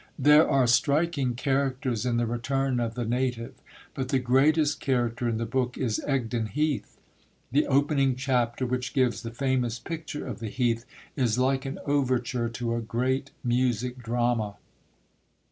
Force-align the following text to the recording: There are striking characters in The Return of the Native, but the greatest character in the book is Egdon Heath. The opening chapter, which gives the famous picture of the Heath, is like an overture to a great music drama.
There 0.17 0.49
are 0.49 0.65
striking 0.65 1.35
characters 1.35 2.07
in 2.07 2.17
The 2.17 2.25
Return 2.25 2.79
of 2.79 2.95
the 2.95 3.05
Native, 3.05 3.53
but 3.93 4.09
the 4.09 4.17
greatest 4.17 4.79
character 4.79 5.29
in 5.29 5.37
the 5.37 5.45
book 5.45 5.77
is 5.77 6.03
Egdon 6.09 6.47
Heath. 6.47 6.97
The 7.51 7.67
opening 7.67 8.15
chapter, 8.15 8.65
which 8.65 8.93
gives 8.95 9.21
the 9.21 9.29
famous 9.29 9.77
picture 9.77 10.25
of 10.25 10.39
the 10.39 10.49
Heath, 10.49 10.85
is 11.15 11.37
like 11.37 11.67
an 11.67 11.77
overture 11.85 12.49
to 12.49 12.73
a 12.73 12.81
great 12.81 13.29
music 13.43 13.99
drama. 13.99 14.55